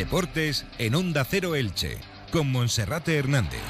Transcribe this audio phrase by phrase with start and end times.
[0.00, 1.98] Deportes en Onda Cero Elche,
[2.30, 3.60] con Monserrate Hernández.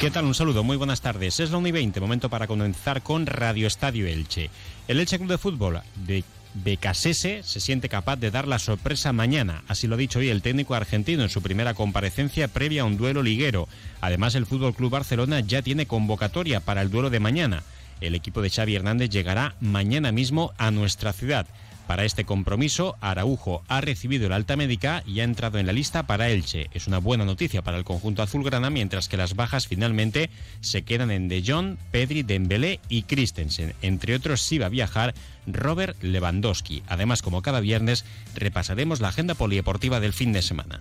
[0.00, 0.24] ¿Qué tal?
[0.24, 1.38] Un saludo, muy buenas tardes.
[1.38, 4.48] Es la 1 y 20, momento para comenzar con Radio Estadio Elche.
[4.88, 6.24] El Elche Club de Fútbol de
[6.54, 10.40] Becasese se siente capaz de dar la sorpresa mañana, así lo ha dicho hoy el
[10.40, 13.68] técnico argentino en su primera comparecencia previa a un duelo liguero.
[14.00, 17.62] Además, el Fútbol Club Barcelona ya tiene convocatoria para el duelo de mañana.
[18.00, 21.46] El equipo de Xavi Hernández llegará mañana mismo a nuestra ciudad.
[21.86, 26.06] Para este compromiso, Araujo ha recibido el alta médica y ha entrado en la lista
[26.06, 26.68] para Elche.
[26.72, 31.10] Es una buena noticia para el conjunto azulgrana, mientras que las bajas finalmente se quedan
[31.10, 33.74] en De Jong, Pedri, Dembélé y Christensen.
[33.82, 35.14] Entre otros, sí va a viajar
[35.46, 36.82] Robert Lewandowski.
[36.86, 40.80] Además, como cada viernes, repasaremos la agenda polideportiva del fin de semana.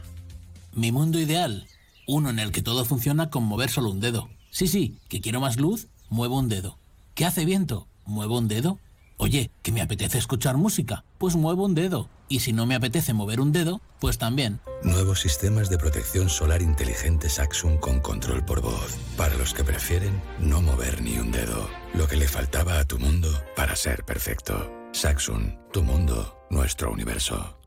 [0.73, 1.67] Mi mundo ideal,
[2.07, 4.29] uno en el que todo funciona con mover solo un dedo.
[4.51, 6.77] Sí, sí, que quiero más luz, muevo un dedo.
[7.13, 7.87] ¿Qué hace viento?
[8.05, 8.79] Muevo un dedo.
[9.17, 12.09] Oye, que me apetece escuchar música, pues muevo un dedo.
[12.27, 14.59] Y si no me apetece mover un dedo, pues también.
[14.83, 18.97] Nuevos sistemas de protección solar inteligente Saxon con control por voz.
[19.17, 21.69] Para los que prefieren no mover ni un dedo.
[21.93, 24.71] Lo que le faltaba a tu mundo para ser perfecto.
[24.93, 27.62] Saxon, tu mundo, nuestro universo.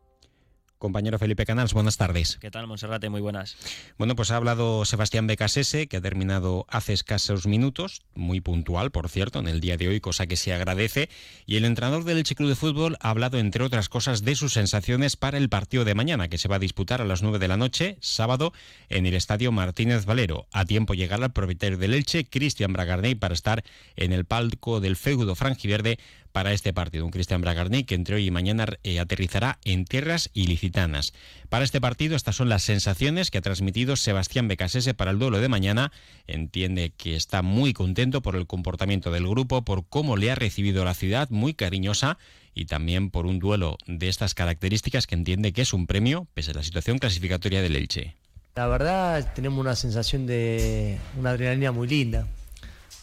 [0.79, 2.37] Compañero Felipe Canals, buenas tardes.
[2.39, 3.09] ¿Qué tal, Monserrate?
[3.09, 3.57] Muy buenas.
[3.97, 9.09] Bueno, pues ha hablado Sebastián Becasese, que ha terminado hace escasos minutos, muy puntual, por
[9.09, 11.09] cierto, en el día de hoy, cosa que se agradece.
[11.47, 14.53] Y el entrenador del Elche Club de Fútbol ha hablado, entre otras cosas, de sus
[14.53, 17.49] sensaciones para el partido de mañana, que se va a disputar a las 9 de
[17.49, 18.53] la noche, sábado,
[18.91, 20.47] en el Estadio Martínez Valero.
[20.53, 23.65] A tiempo llegará el propietario del Elche, Cristian Bragarney, para estar
[23.97, 25.99] en el palco del feudo franjiverde
[26.37, 27.07] para este partido.
[27.07, 31.15] Un Cristian Bragarni que entre hoy y mañana eh, aterrizará en tierras ilicitanas.
[31.49, 35.41] Para este partido estas son las sensaciones que ha transmitido Sebastián Becasese para el duelo
[35.41, 35.93] de mañana.
[36.27, 40.85] Entiende que está muy contento por el comportamiento del grupo, por cómo le ha recibido
[40.85, 42.19] la ciudad, muy cariñosa
[42.55, 46.51] y también por un duelo de estas características que entiende que es un premio pese
[46.51, 48.15] a la situación clasificatoria del Elche.
[48.57, 52.29] La verdad tenemos una sensación de una adrenalina muy linda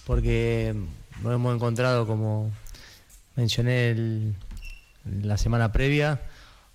[0.05, 0.75] porque
[1.23, 2.51] nos hemos encontrado como
[3.35, 4.33] mencioné
[5.05, 6.21] la semana previa,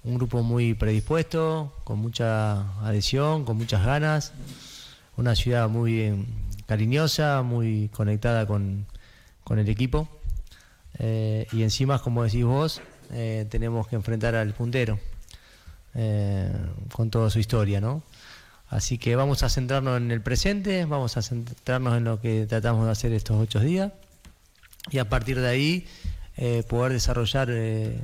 [0.05, 4.33] un grupo muy predispuesto, con mucha adhesión, con muchas ganas,
[5.17, 6.25] una ciudad muy eh,
[6.67, 8.87] cariñosa, muy conectada con,
[9.51, 10.09] el equipo.
[10.99, 12.83] Eh, y encima, como decís vos,
[13.13, 14.99] eh, tenemos que enfrentar al puntero
[16.93, 18.05] con toda su historia, ¿no?
[18.69, 22.85] Así que vamos a centrarnos en el presente, vamos a centrarnos en lo que tratamos
[22.85, 23.93] de hacer estos ocho días
[24.91, 25.87] y a partir de ahí
[26.41, 27.99] eh, poder desarrollar eh,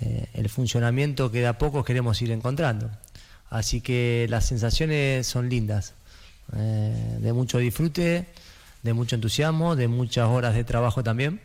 [0.00, 2.88] eh, el funcionamiento que de a poco queremos ir encontrando.
[3.48, 5.94] Así que las sensaciones son lindas,
[6.52, 8.26] de mucho disfrute,
[8.84, 11.40] de mucho entusiasmo, de muchas horas de trabajo también.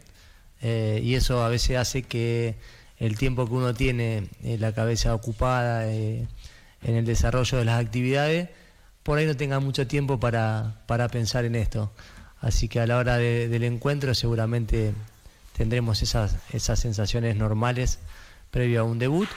[0.62, 2.56] y eso a veces hace que
[3.00, 6.28] el tiempo que uno tiene la cabeza ocupada en
[6.84, 8.50] el desarrollo de las actividades,
[9.02, 11.92] por ahí no tenga mucho tiempo para, pensar en esto.
[12.40, 14.94] Así que a la hora del encuentro seguramente
[15.56, 18.00] tendremos esas, esas sensaciones normales
[18.52, 19.30] previo a un debut,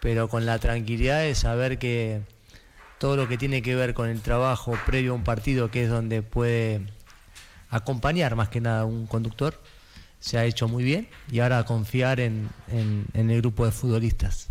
[0.00, 2.22] pero con la tranquilidad de saber que
[2.98, 5.90] todo lo que tiene que ver con el trabajo previo a un partido, que es
[5.90, 6.82] donde puede
[7.70, 9.60] acompañar más que nada un conductor,
[10.20, 12.48] se ha hecho muy bien y ahora confiar en,
[13.14, 14.48] el grupo de futbolistas.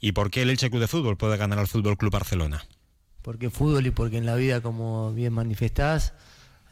[0.00, 2.64] ¿Y por qué el Elche Club de Fútbol puede ganar al Fútbol Club Barcelona?
[3.22, 6.14] Porque fútbol y porque en la vida, como bien manifestás,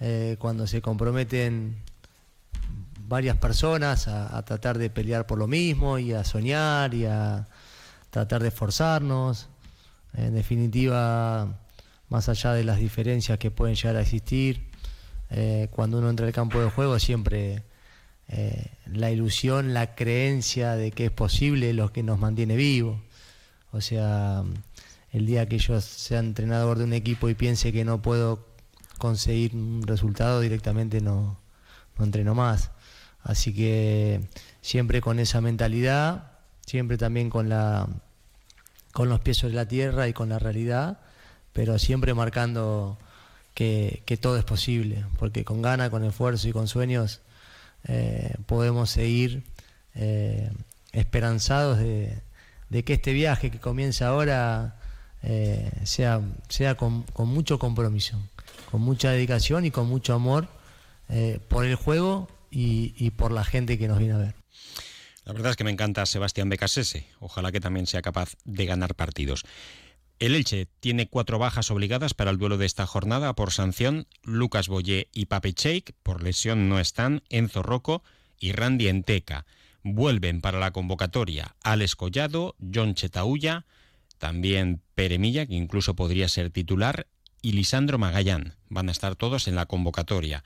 [0.00, 1.76] eh, cuando se comprometen
[3.08, 7.46] varias personas a, tratar de pelear por lo mismo y a soñar y a
[8.10, 9.48] tratar de esforzarnos.
[10.14, 11.58] En definitiva,
[12.08, 14.70] más allá de las diferencias que pueden llegar a existir,
[15.30, 17.64] eh, cuando uno entra al campo de juego siempre
[18.28, 22.98] eh, la ilusión, la creencia de que es posible lo que nos mantiene vivos.
[23.72, 24.42] O sea,
[25.12, 28.46] el día que yo sea entrenador de un equipo y piense que no puedo
[28.98, 31.38] conseguir un resultado, directamente no,
[31.98, 32.70] no entreno más.
[33.26, 34.20] Así que
[34.60, 36.30] siempre con esa mentalidad,
[36.64, 37.88] siempre también con, la,
[38.92, 41.00] con los pies sobre la tierra y con la realidad,
[41.52, 42.98] pero siempre marcando
[43.52, 47.20] que, todo es posible, porque con ganas, con esfuerzo y con sueños
[47.88, 49.42] eh, podemos seguir
[49.96, 50.48] eh,
[50.92, 52.22] esperanzados de,
[52.84, 54.78] que este viaje que comienza ahora
[55.24, 58.16] eh, sea, sea con, con, mucho compromiso,
[58.70, 60.46] con mucha dedicación y con mucho amor
[61.48, 64.34] por el juego y, por la gente que nos viene a ver.
[65.24, 67.06] La verdad es que me encanta Sebastián Becasese.
[67.20, 69.44] Ojalá que también sea capaz de ganar partidos.
[70.18, 74.06] El Elche tiene cuatro bajas obligadas para el duelo de esta jornada por sanción.
[74.22, 77.22] Lucas Boyé y Pape Cheik por lesión no están.
[77.28, 78.02] Enzo Rocco
[78.38, 79.44] y Randy Enteca.
[79.82, 83.66] Vuelven para la convocatoria Alex Collado, John Chetaulla,
[84.16, 87.06] también Peremilla, que incluso podría ser titular,
[87.42, 88.54] y Lisandro Magallán.
[88.70, 90.42] Van a estar todos en la convocatoria.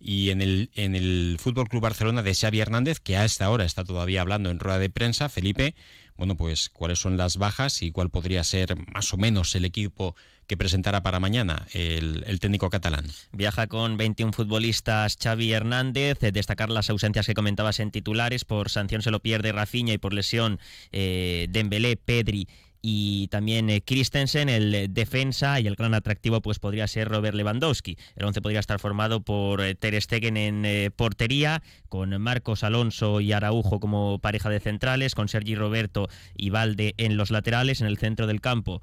[0.00, 3.64] Y en el, en el Fútbol Club Barcelona de Xavi Hernández, que a esta hora
[3.64, 5.74] está todavía hablando en rueda de prensa, Felipe,
[6.16, 10.14] bueno, pues cuáles son las bajas y cuál podría ser más o menos el equipo
[10.46, 13.06] que presentará para mañana el, técnico catalán.
[13.32, 19.00] Viaja con 21 futbolistas Xavi Hernández, destacar las ausencias que comentabas en titulares, por sanción
[19.00, 20.58] se lo pierde Rafinha y por lesión
[20.92, 22.48] eh, Dembélé, Pedri
[22.82, 27.96] y también eh, Christensen, el defensa, y el gran atractivo pues podría ser Robert Lewandowski.
[28.16, 33.20] El once podría estar formado por eh, Ter Stegen en eh, portería, con Marcos Alonso
[33.20, 37.86] y Araujo como pareja de centrales, con Sergi Roberto y Valde en los laterales, en
[37.86, 38.80] el centro del campo,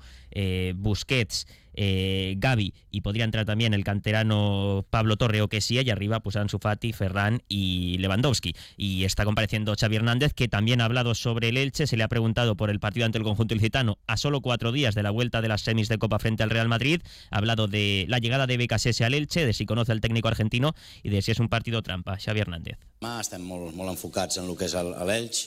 [0.75, 1.47] Busquets
[1.77, 6.19] eh, Gaby y podría entrar también el canterano Pablo Torre o que sí, y arriba
[6.19, 8.53] pues Ansu Fati, Ferran y Lewandowski.
[8.75, 12.07] Y está compareciendo Xavi Hernández, que también ha hablado sobre el Elche, se le ha
[12.07, 15.41] preguntado por el partido ante el conjunto ilicitano a solo cuatro días de la vuelta
[15.41, 18.57] de las semis de Copa frente al Real Madrid, ha hablado de la llegada de
[18.57, 21.83] BKS al Elche, de si conoce al técnico argentino y de si es un partido
[21.83, 22.17] trampa.
[22.17, 22.77] Xavi Hernández.
[23.21, 25.43] Estem molt, molt enfocats en el que és l'Elx.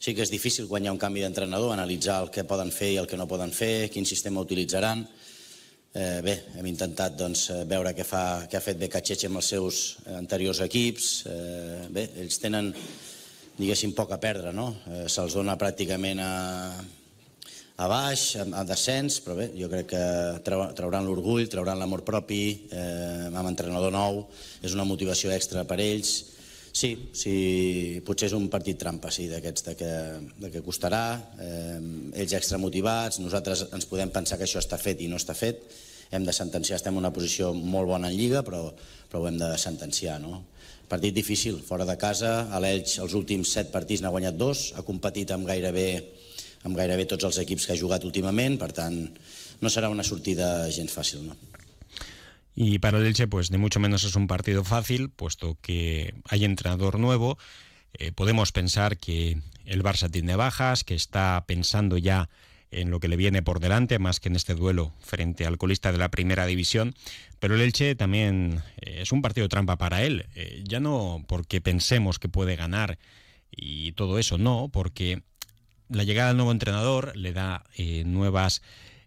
[0.00, 2.92] Sí que és difícil quan hi ha un canvi d'entrenador, analitzar el que poden fer
[2.94, 5.06] i el que no poden fer, quin sistema utilitzaran.
[5.90, 9.48] Eh, bé, hem intentat doncs, eh, veure què, fa, què ha fet Becaccheche amb els
[9.50, 11.08] seus eh, anteriors equips.
[11.26, 12.68] Eh, bé, ells tenen,
[13.56, 14.68] diguéssim, poc a perdre, no?
[14.86, 16.30] Eh, Se'ls dona pràcticament a,
[17.74, 20.04] a baix, a, a descens, però bé, jo crec que
[20.46, 24.28] trau, trauran l'orgull, trauran l'amor propi, eh, amb entrenador nou,
[24.62, 26.14] és una motivació extra per ells.
[26.72, 27.34] Sí, sí,
[28.06, 29.92] potser és un partit trampa, sí, d'aquests de que,
[30.38, 31.02] de que costarà,
[31.42, 31.78] eh,
[32.22, 35.64] ells extra motivats, nosaltres ens podem pensar que això està fet i no està fet,
[36.14, 38.62] hem de sentenciar, estem en una posició molt bona en Lliga, però,
[39.10, 40.44] però ho hem de sentenciar, no?
[40.90, 44.86] Partit difícil, fora de casa, a l'Elx els últims set partits n'ha guanyat dos, ha
[44.86, 45.88] competit amb gairebé,
[46.66, 48.98] amb gairebé tots els equips que ha jugat últimament, per tant,
[49.60, 51.49] no serà una sortida gens fàcil, no?
[52.54, 56.44] Y para el Elche, pues ni mucho menos es un partido fácil, puesto que hay
[56.44, 57.38] entrenador nuevo.
[57.94, 62.28] Eh, podemos pensar que el Barça tiene bajas, que está pensando ya
[62.72, 65.90] en lo que le viene por delante, más que en este duelo frente al colista
[65.90, 66.94] de la primera división.
[67.38, 70.26] Pero el Elche también eh, es un partido trampa para él.
[70.34, 72.98] Eh, ya no porque pensemos que puede ganar
[73.50, 75.22] y todo eso, no, porque
[75.88, 77.64] la llegada del nuevo entrenador le da
[78.04, 78.62] nuevas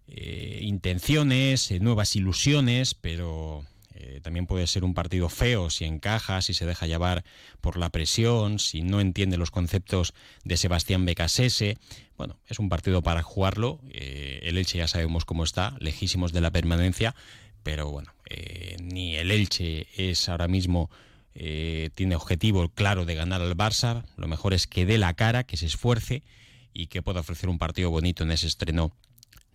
[0.07, 3.65] eh, intenciones, eh, nuevas ilusiones, pero
[3.95, 7.23] eh, también puede ser un partido feo si encaja, si se deja llevar
[7.61, 10.13] por la presión, si no entiende los conceptos
[10.43, 11.77] de Sebastián Becasese.
[12.17, 13.79] Bueno, es un partido para jugarlo.
[13.91, 17.15] el Elche ya sabemos cómo está, lejísimos de la permanencia,
[17.63, 18.13] pero bueno,
[18.81, 20.91] ni el Elche es ahora mismo
[21.33, 24.03] tiene objetivo claro de ganar al Barça.
[24.17, 26.21] Lo mejor es que dé la cara, que se esfuerce
[26.73, 28.91] y que pueda ofrecer un partido bonito en ese estreno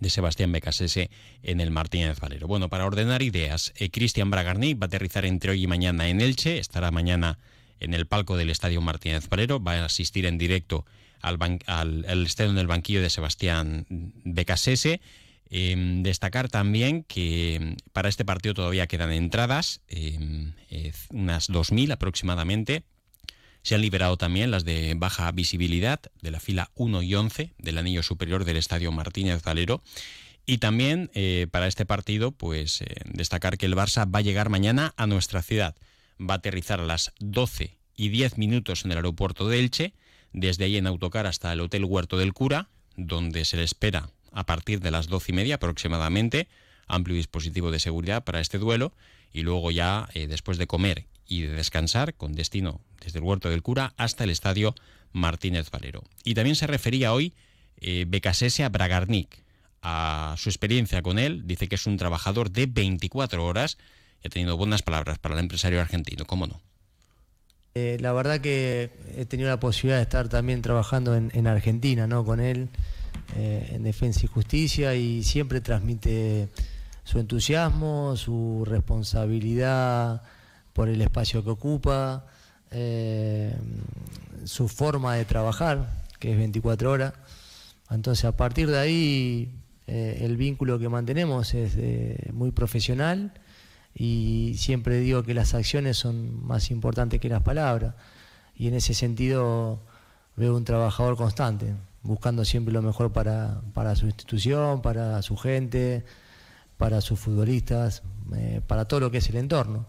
[0.01, 1.11] de Sebastián Becasese
[1.43, 2.47] en el Martínez Valero.
[2.47, 6.21] Bueno, para ordenar ideas, eh, Cristian Bragarnik va a aterrizar entre hoy y mañana en
[6.21, 7.39] Elche, estará mañana
[7.81, 10.85] en el palco del Estadio Martínez Valero, va a asistir en directo
[11.21, 15.01] al, al, estadio en el banquillo de Sebastián Becasese.
[15.51, 22.83] Em, destacar también que para este partido todavía quedan entradas, em, eh, unas 2.000 aproximadamente,
[23.69, 27.77] se han liberado también las de baja visibilidad de la fila 1 y 11 del
[27.77, 29.83] anillo superior del Estadio Martínez Valero.
[30.47, 34.49] Y también eh, para este partido, pues eh, destacar que el Barça va a llegar
[34.49, 35.77] mañana a nuestra ciudad.
[36.19, 39.93] Va a aterrizar a las 12 y 10 minutos en el aeropuerto de Elche,
[40.33, 44.47] desde ahí en autocar hasta el Hotel Huerto del Cura, donde se le espera a
[44.47, 46.49] partir de las 12 y media aproximadamente,
[46.87, 48.95] amplio dispositivo de seguridad para este duelo,
[49.31, 53.51] y luego ya eh, después de comer y de descansar con destino desde el Huerto
[53.51, 54.75] del Cura hasta el Estadio
[55.13, 56.03] Martínez Valero.
[56.25, 57.35] Y también se refería hoy
[57.81, 59.45] eh, Becasese a Bragarnik,
[59.83, 61.47] a su experiencia con él.
[61.47, 63.79] Dice que es un trabajador de 24 horas
[64.23, 66.61] y ha tenido buenas palabras para el empresario argentino, ¿cómo no?
[67.75, 72.25] Eh, la verdad que he tenido la posibilidad de estar también trabajando en, Argentina, ¿no?
[72.25, 72.71] Con él
[73.37, 76.49] eh, en Defensa y Justicia y siempre transmite
[77.05, 80.23] su entusiasmo, su responsabilidad
[80.79, 82.25] por el espacio que ocupa,
[82.71, 83.53] eh,
[84.45, 87.15] su forma de trabajar, que es 24 horas.
[87.91, 89.53] Entonces, a partir de ahí,
[89.89, 91.77] eh, el vínculo que mantenemos es
[92.33, 93.33] muy profesional
[93.93, 97.97] y siempre digo que las acciones son más importantes que las palabras.
[98.55, 99.81] Y en ese sentido
[100.37, 106.05] veo un trabajador constante, buscando siempre lo mejor para, para su institución, para su gente,
[106.77, 108.05] para sus futbolistas,
[108.37, 109.87] eh, para todo lo que es el entorno.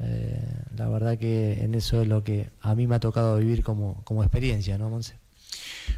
[0.00, 0.40] Eh,
[0.76, 4.02] la verdad que en eso es lo que a mí me ha tocado vivir como,
[4.04, 5.18] como experiencia, ¿no, Monse?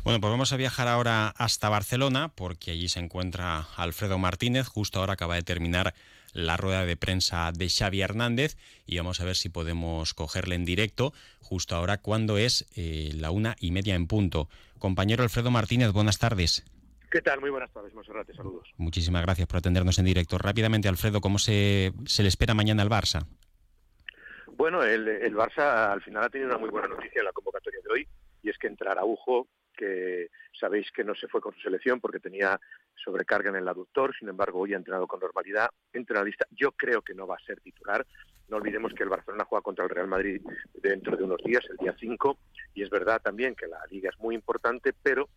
[0.04, 4.66] Bueno, pues vamos a viajar ahora hasta Barcelona porque allí se encuentra Alfredo Martínez.
[4.66, 5.94] Justo ahora acaba de terminar
[6.32, 8.56] la rueda de prensa de Xavi Hernández
[8.86, 13.30] y vamos a ver si podemos cogerle en directo justo ahora cuando es eh, la
[13.30, 14.48] una y media en punto.
[14.78, 16.64] Compañero Alfredo Martínez, buenas tardes.
[17.10, 17.40] ¿Qué tal?
[17.40, 18.34] Muy buenas tardes, Monserrate.
[18.34, 18.72] Saludos.
[18.78, 20.38] Muchísimas gracias por atendernos en directo.
[20.38, 23.26] Rápidamente, Alfredo, ¿cómo se, se le espera mañana al Barça?
[24.62, 27.92] Bueno, el, Barça al final ha tenido una muy buena noticia en la convocatoria de
[27.92, 28.08] hoy
[28.44, 32.20] y es que entra Araujo, que sabéis que no se fue con su selección porque
[32.20, 32.60] tenía
[32.94, 36.46] sobrecarga en el aductor, sin embargo hoy ha entrenado con normalidad, entra en la lista,
[36.52, 38.06] yo creo que no va a ser titular,
[38.46, 40.40] no olvidemos que el Barcelona juega contra el Real Madrid
[40.74, 42.38] dentro de unos días, el día 5,
[42.74, 45.28] y es verdad también que la liga es muy importante, pero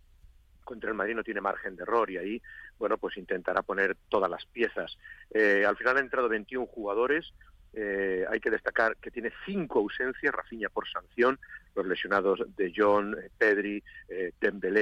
[0.64, 2.42] contra el Madrid no tiene margen de error y ahí,
[2.78, 4.98] bueno, pues intentará poner todas las piezas.
[5.32, 7.34] Eh, al final han entrado 21 jugadores,
[7.76, 11.38] eh, hay que destacar que tiene cinco ausencias, Rafinha por sanción,
[11.76, 14.32] los lesionados de John, eh, Pedri, eh,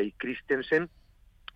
[0.04, 0.88] y Christensen,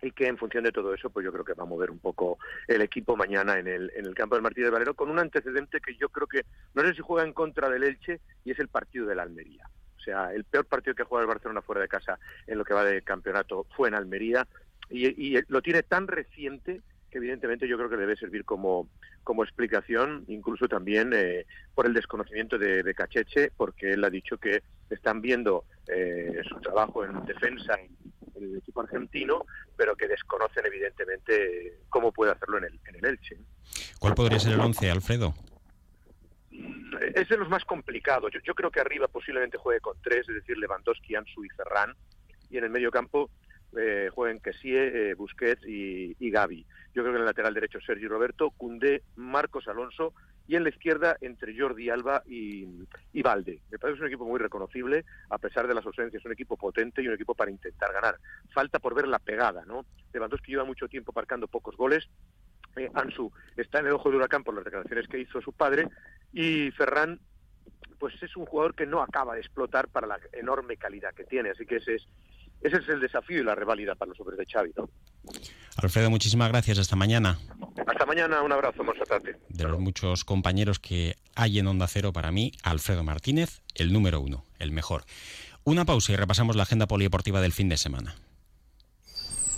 [0.02, 2.00] y que en función de todo eso, pues yo creo que va a mover un
[2.00, 5.80] poco el equipo mañana en el, en el campo del Martínez Valero, con un antecedente
[5.80, 6.42] que yo creo que,
[6.74, 9.68] no sé si juega en contra del Elche, y es el partido de la Almería.
[9.96, 12.18] O sea, el peor partido que juega el Barcelona fuera de casa
[12.48, 14.46] en lo que va de campeonato fue en Almería,
[14.90, 16.80] y lo tiene tan reciente
[17.10, 18.88] que evidentemente yo creo que debe servir como,
[19.24, 24.38] como explicación, incluso también eh, por el desconocimiento de, de, Cacheche, porque él ha dicho
[24.38, 27.96] que están viendo eh, su trabajo en defensa en,
[28.36, 29.46] el equipo argentino,
[29.76, 33.36] pero que desconocen evidentemente cómo puede hacerlo en el, en el Elche.
[33.98, 35.34] ¿Cuál podría ser el once, Alfredo?
[37.14, 38.30] Es de los más complicados.
[38.32, 41.96] Yo, yo creo que arriba posiblemente juegue con tres, es decir, Lewandowski, Ansu y Ferran,
[42.48, 43.28] y en el medio campo
[43.76, 46.64] eh, jueguen Kessie, eh, Busquets y, y, Gaby.
[46.94, 50.14] Yo creo que en el lateral derecho Sergio Roberto, Cundé, Marcos Alonso
[50.46, 52.66] y en la izquierda entre Jordi Alba y,
[53.12, 53.60] y Valde.
[53.70, 56.56] Me parece que es un equipo muy reconocible, a pesar de las ausencias, un equipo
[56.56, 58.16] potente y un equipo para intentar ganar.
[58.54, 59.84] Falta por ver la pegada, ¿no?
[60.12, 62.08] Lewandowski lleva mucho tiempo marcando pocos goles,
[62.76, 65.88] eh, Ansu está en el ojo de huracán por las declaraciones que hizo su padre
[66.32, 67.20] y Ferran
[67.98, 71.50] pues es un jugador que no acaba de explotar para la enorme calidad que tiene,
[71.50, 72.06] así que ese es
[72.62, 74.88] ese es el desafío y la reválida para los hombres de Xavi, ¿no?
[75.76, 76.78] Alfredo, muchísimas gracias.
[76.78, 77.38] Hasta mañana.
[77.86, 78.42] Hasta mañana.
[78.42, 79.36] Un abrazo, Monserrate.
[79.48, 84.20] De los muchos compañeros que hay en Onda Cero, para mí, Alfredo Martínez, el número
[84.20, 85.04] uno, el mejor.
[85.64, 88.16] Una pausa y repasamos la agenda polideportiva del fin de semana.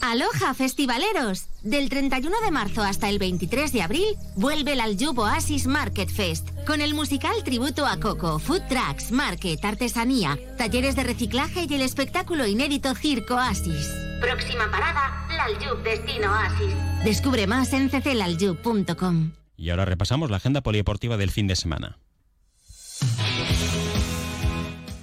[0.02, 1.46] Aloha festivaleros.
[1.62, 6.48] Del 31 de marzo hasta el 23 de abril vuelve el Aljub Oasis Market Fest
[6.66, 11.82] con el musical tributo a Coco, food trucks, market, artesanía, talleres de reciclaje y el
[11.82, 13.88] espectáculo inédito Circo Oasis.
[14.20, 16.74] Próxima parada, Laljub Destino Oasis.
[17.04, 19.32] Descubre más en cclaljub.com.
[19.56, 21.98] Y ahora repasamos la agenda polideportiva del fin de semana.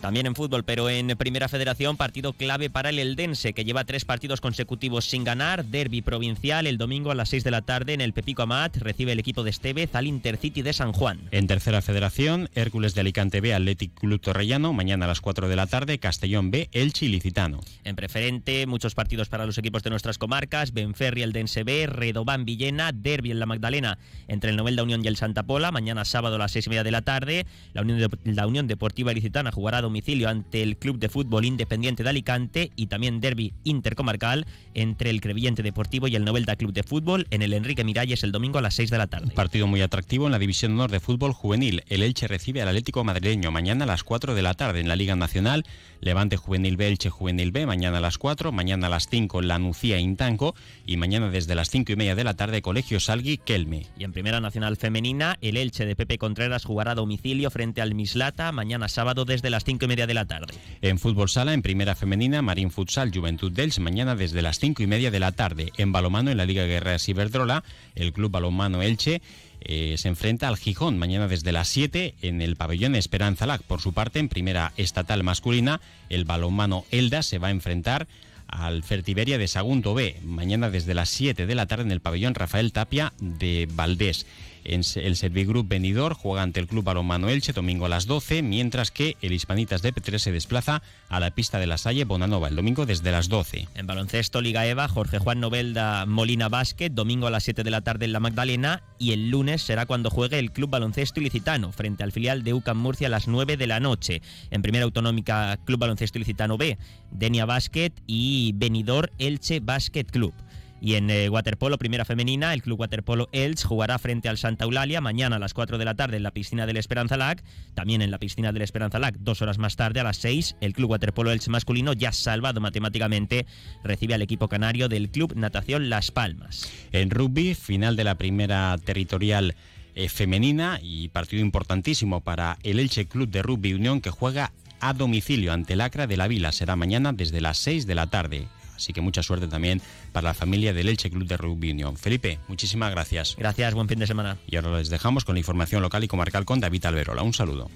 [0.07, 4.05] También en fútbol, pero en Primera Federación, partido clave para el Eldense, que lleva tres
[4.05, 5.65] partidos consecutivos sin ganar.
[5.65, 8.77] Derby provincial el domingo a las 6 de la tarde en el Pepico Amat.
[8.77, 11.19] Recibe el equipo de Estevez al Intercity de San Juan.
[11.31, 14.71] En Tercera Federación, Hércules de Alicante B, Athletic Club Torrellano.
[14.71, 17.59] Mañana a las 4 de la tarde, Castellón B, Elche y Licitano.
[17.83, 20.71] En Preferente, muchos partidos para los equipos de nuestras comarcas.
[20.71, 23.97] Benferri, Eldense B, Redobán Villena, Derby en la Magdalena
[24.29, 25.73] entre el Novelda Unión y el Santa Pola.
[25.73, 27.45] Mañana sábado a las 6 y media de la tarde.
[27.73, 31.43] La Unión, de, la Unión Deportiva Ilicitana jugará a domicilio ante el Club de Fútbol
[31.43, 36.71] Independiente de Alicante y también derby intercomarcal entre el Crevillente Deportivo y el Novelda Club
[36.71, 39.33] de Fútbol en el Enrique Miralles el domingo a las 6 de la tarde.
[39.33, 41.81] Partido muy atractivo en la División Honor de Fútbol Juvenil.
[41.87, 44.95] El Elche recibe al Atlético Madrileño mañana a las 4 de la tarde en la
[44.95, 45.65] Liga Nacional.
[45.99, 49.57] Levante Juvenil B, Elche Juvenil B, mañana a las 4, mañana a las 5 La
[49.57, 50.53] Nucía Intanco
[50.85, 53.87] y mañana desde las 5 y media de la tarde Colegio Salgui Kelme.
[53.97, 57.95] Y en Primera Nacional Femenina, el Elche de Pepe Contreras jugará a domicilio frente al
[57.95, 60.53] Mislata mañana sábado desde las 5 media de la tarde.
[60.81, 64.87] En fútbol sala, en primera femenina, Marín Futsal Juventud dels, mañana desde las 5 y
[64.87, 65.71] media de la tarde.
[65.77, 67.63] En balomano, en la Liga Guerrera Ciberdrola,
[67.95, 69.21] el Club Balomano Elche
[69.61, 73.63] eh, se enfrenta al Gijón mañana desde las 7 en el pabellón Esperanza Lac.
[73.63, 78.07] Por su parte, en primera estatal masculina, el balonmano Elda se va a enfrentar
[78.47, 82.33] al Fertiberia de Sagunto B, mañana desde las 7 de la tarde en el pabellón
[82.33, 84.25] Rafael Tapia de Valdés.
[84.67, 89.15] El Servigroup Benidorm juega ante el Club Balonmano Elche domingo a las 12, mientras que
[89.21, 92.85] el Hispanitas de P3 se desplaza a la pista de la Salle Bonanova el domingo
[92.85, 93.69] desde las 12.
[93.75, 97.81] En baloncesto Liga EVA, Jorge Juan Novelda Molina Básquet, domingo a las 7 de la
[97.81, 102.03] tarde en la Magdalena y el lunes será cuando juegue el Club Baloncesto Ilicitano frente
[102.03, 104.21] al filial de UCAM Murcia a las 9 de la noche.
[104.51, 106.77] En primera autonómica Club Baloncesto Ilicitano B,
[107.11, 110.33] Denia Básquet y Benidorm Elche Básquet Club.
[110.79, 115.01] Y en eh, waterpolo, primera femenina, el Club Waterpolo Elche jugará frente al Santa Eulalia
[115.01, 117.43] mañana a las 4 de la tarde en la piscina del Esperanza Lac.
[117.73, 120.73] También en la piscina del Esperanza Lac, dos horas más tarde, a las 6, el
[120.73, 123.47] Club Waterpolo Elche masculino, ya salvado matemáticamente,
[123.83, 126.71] recibe al equipo canario del Club Natación Las Palmas.
[126.91, 129.55] En rugby, final de la primera territorial
[129.95, 134.93] eh, femenina y partido importantísimo para el Elche Club de Rugby Unión que juega a
[134.93, 136.51] domicilio ante el Acra de la Vila.
[136.51, 138.47] Será mañana desde las 6 de la tarde.
[138.77, 139.81] Así que mucha suerte también
[140.13, 141.97] para la familia del Elche Club de Rugby Unión.
[141.97, 143.35] Felipe, muchísimas gracias.
[143.37, 144.37] Gracias, buen fin de semana.
[144.47, 147.23] Y ahora les dejamos con la información local y comarcal con David Alberola.
[147.23, 147.69] Un saludo.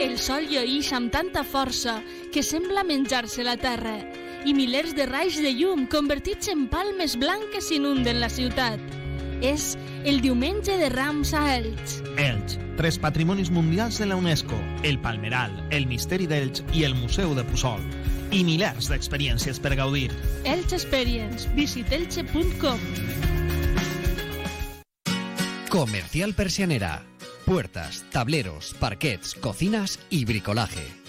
[0.00, 2.00] El sol llueix amb tanta força
[2.32, 3.98] que sembla menjar-se la terra
[4.44, 8.80] i milers de raigs de llum convertits en palmes blanques inunden la ciutat.
[9.40, 12.00] És el diumenge de Rams a Elx.
[12.20, 17.34] Elx, tres patrimonis mundials de la UNESCO, el Palmeral, el Misteri d'Elx i el Museu
[17.36, 17.80] de Puçol.
[18.30, 20.10] I milers d'experiències per gaudir.
[20.44, 21.48] Elx Experience.
[21.56, 22.78] Visitelche.com
[25.70, 27.02] Comercial Persianera.
[27.46, 30.99] Puertas, tableros, parquets, cocinas y bricolaje.